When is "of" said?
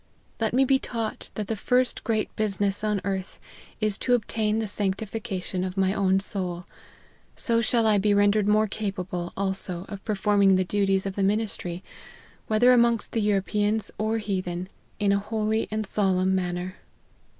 5.63-5.77, 9.89-10.03, 11.05-11.15